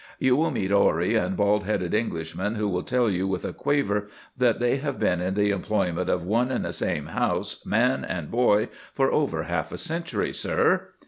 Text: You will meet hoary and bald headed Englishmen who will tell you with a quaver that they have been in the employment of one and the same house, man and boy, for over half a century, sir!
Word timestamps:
You 0.17 0.35
will 0.35 0.49
meet 0.49 0.71
hoary 0.71 1.13
and 1.13 1.37
bald 1.37 1.63
headed 1.65 1.93
Englishmen 1.93 2.55
who 2.55 2.67
will 2.67 2.81
tell 2.81 3.07
you 3.07 3.27
with 3.27 3.45
a 3.45 3.53
quaver 3.53 4.07
that 4.35 4.59
they 4.59 4.77
have 4.77 4.97
been 4.97 5.21
in 5.21 5.35
the 5.35 5.51
employment 5.51 6.09
of 6.09 6.23
one 6.23 6.51
and 6.51 6.65
the 6.65 6.73
same 6.73 7.05
house, 7.05 7.63
man 7.67 8.03
and 8.03 8.31
boy, 8.31 8.69
for 8.95 9.11
over 9.11 9.43
half 9.43 9.71
a 9.71 9.77
century, 9.77 10.33
sir! 10.33 10.87